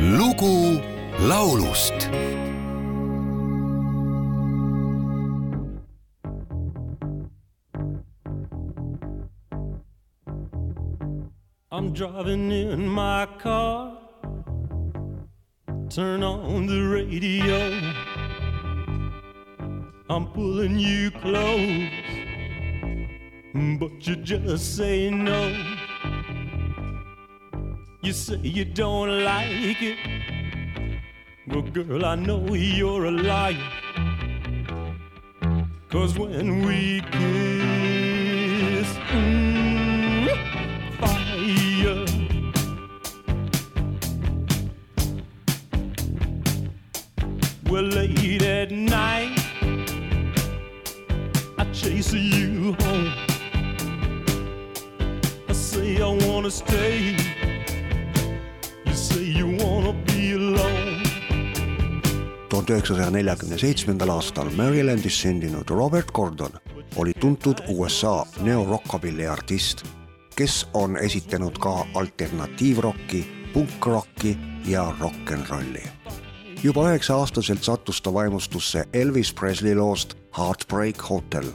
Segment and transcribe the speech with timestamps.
[0.00, 0.80] lugu
[1.28, 2.08] laulust
[11.72, 13.96] I'm driving in my car.
[15.88, 17.58] Turn on the radio.
[20.08, 21.88] I'm pulling you close,
[23.78, 25.79] but you just say no.
[28.02, 29.98] You say you don't like it.
[31.46, 33.58] Well, girl, I know you're a liar.
[35.90, 40.28] Cause when we kiss, mm,
[40.98, 42.06] fire.
[47.70, 49.38] Well, late at night,
[51.58, 53.12] I chase you home.
[55.48, 57.19] I say I wanna stay.
[62.50, 66.52] Tuhande üheksasaja neljakümne seitsmendal aastal Marylandis sündinud Robert Gordon
[66.96, 69.84] oli tuntud USA neo-rockabilly artist,
[70.36, 75.82] kes on esitanud ka alternatiivrocki, punkrocki ja rock n rolli.
[76.62, 81.46] juba üheksa-aastaselt sattus ta vaimustusse Elvis Presley loost Heartbreak Hotel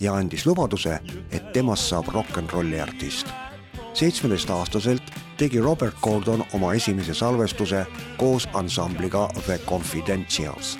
[0.00, 0.98] ja andis lubaduse,
[1.30, 3.26] et temast saab rock n rolli artist.
[3.94, 7.86] seitsmeteistaastaselt tegi Robert Gordon oma esimese salvestuse
[8.16, 10.78] koos ansambliga The Confidentials.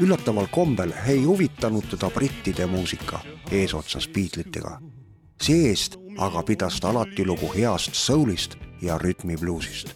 [0.00, 4.80] üllataval kombel ei huvitanud teda brittide muusika eesotsas Beatlesitega.
[5.42, 9.88] see-eest aga pidas ta alati lugu heast soul'ist ja rütmibluusist.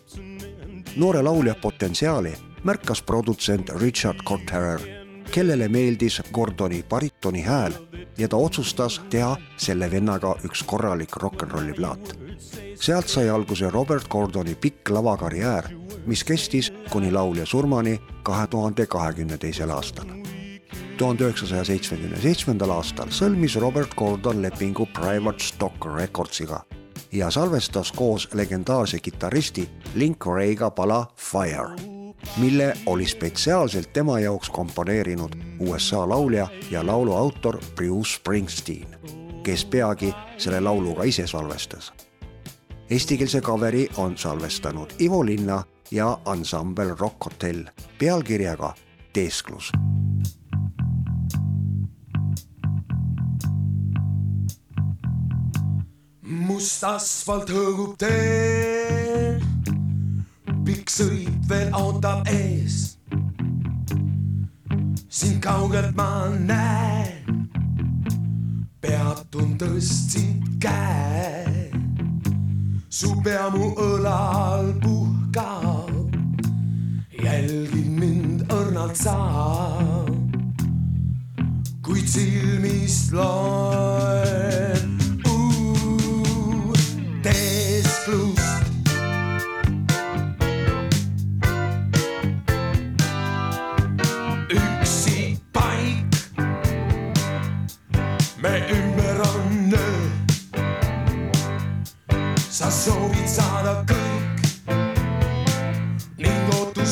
[0.97, 4.81] noore laulja potentsiaali märkas produtsent Richard Cotterer,
[5.35, 7.73] kellele meeldis Gordoni baritoni hääl
[8.19, 12.15] ja ta otsustas teha selle vennaga üks korralik rock n rolli plaat.
[12.81, 15.65] sealt sai alguse Robert Gordoni pikk lavakarjäär,
[16.07, 20.07] mis kestis kuni laulja surmani kahe tuhande kahekümne teisel aastal.
[20.99, 26.63] tuhande üheksasaja seitsmekümne seitsmendal aastal sõlmis Robert Gordon lepingu Private Stock Recordsiga
[27.13, 31.94] ja salvestas koos legendaarse kitarristi Link Ray'ga pala Fire
[32.37, 38.89] mille oli spetsiaalselt tema jaoks komponeerinud USA laulja ja laulu autor Bruce Springsteen,
[39.43, 41.93] kes peagi selle laulu ka ise salvestas.
[42.91, 47.65] Eestikeelse kaveri on salvestanud Ivo Linna ja ansambel Rock Hotel
[47.99, 48.75] pealkirjaga
[49.13, 49.73] Teesklus
[56.25, 59.54] must asfalt hõõgub teel
[60.75, 62.97] pikk sõit veel ootab ees.
[65.15, 67.45] sind kaugelt ma näen,
[68.83, 71.71] peatun tõstsin käe.
[72.91, 75.93] su pea mu õlal puhkab,
[77.23, 79.19] jälgid mind õrnalt sa.
[81.87, 84.04] kuid silmist loen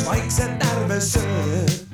[0.02, 1.91] spikes and nervous.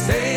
[0.00, 0.29] Silmist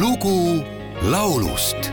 [0.00, 0.64] lugu
[1.10, 1.92] laulust.